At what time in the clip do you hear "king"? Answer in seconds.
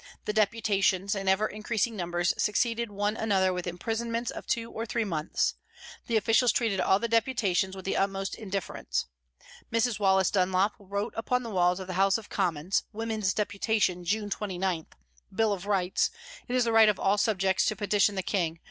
18.23-18.57